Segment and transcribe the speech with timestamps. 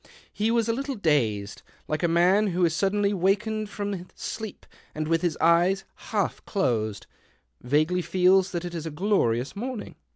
[0.33, 5.07] He was a little dazed, like a man who is suddenly wakened from sleep and
[5.07, 7.05] with his eyes half closed
[7.61, 9.93] vaguely feels that it is a glorious morning.